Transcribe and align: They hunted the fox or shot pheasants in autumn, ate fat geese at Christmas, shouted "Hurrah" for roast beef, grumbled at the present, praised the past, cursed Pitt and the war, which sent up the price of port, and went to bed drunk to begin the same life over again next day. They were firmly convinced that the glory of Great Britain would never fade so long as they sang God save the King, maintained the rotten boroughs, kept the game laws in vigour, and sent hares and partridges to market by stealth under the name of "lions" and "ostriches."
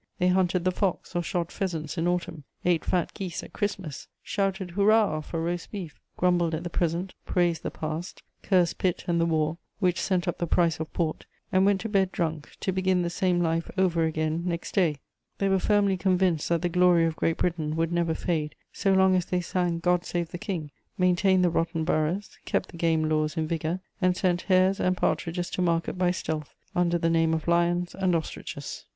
They 0.17 0.29
hunted 0.29 0.63
the 0.65 0.71
fox 0.71 1.15
or 1.15 1.21
shot 1.21 1.51
pheasants 1.51 1.95
in 1.95 2.07
autumn, 2.07 2.43
ate 2.65 2.83
fat 2.83 3.13
geese 3.13 3.43
at 3.43 3.53
Christmas, 3.53 4.07
shouted 4.23 4.71
"Hurrah" 4.71 5.21
for 5.21 5.39
roast 5.43 5.69
beef, 5.71 5.99
grumbled 6.17 6.55
at 6.55 6.63
the 6.63 6.71
present, 6.71 7.13
praised 7.23 7.61
the 7.61 7.69
past, 7.69 8.23
cursed 8.41 8.79
Pitt 8.79 9.03
and 9.07 9.21
the 9.21 9.27
war, 9.27 9.59
which 9.77 10.01
sent 10.01 10.27
up 10.27 10.39
the 10.39 10.47
price 10.47 10.79
of 10.79 10.91
port, 10.91 11.27
and 11.51 11.67
went 11.67 11.81
to 11.81 11.87
bed 11.87 12.11
drunk 12.11 12.49
to 12.61 12.71
begin 12.71 13.03
the 13.03 13.11
same 13.11 13.41
life 13.43 13.69
over 13.77 14.03
again 14.03 14.41
next 14.43 14.73
day. 14.73 14.97
They 15.37 15.49
were 15.49 15.59
firmly 15.59 15.97
convinced 15.97 16.49
that 16.49 16.63
the 16.63 16.67
glory 16.69 17.05
of 17.05 17.15
Great 17.15 17.37
Britain 17.37 17.75
would 17.75 17.91
never 17.91 18.15
fade 18.15 18.55
so 18.73 18.93
long 18.93 19.15
as 19.15 19.25
they 19.25 19.39
sang 19.39 19.77
God 19.77 20.03
save 20.03 20.31
the 20.31 20.39
King, 20.39 20.71
maintained 20.97 21.43
the 21.43 21.51
rotten 21.51 21.83
boroughs, 21.83 22.39
kept 22.45 22.69
the 22.71 22.77
game 22.77 23.07
laws 23.07 23.37
in 23.37 23.47
vigour, 23.47 23.81
and 24.01 24.17
sent 24.17 24.41
hares 24.49 24.79
and 24.79 24.97
partridges 24.97 25.51
to 25.51 25.61
market 25.61 25.95
by 25.95 26.09
stealth 26.09 26.55
under 26.73 26.97
the 26.97 27.07
name 27.07 27.35
of 27.35 27.47
"lions" 27.47 27.93
and 27.93 28.15
"ostriches." 28.15 28.85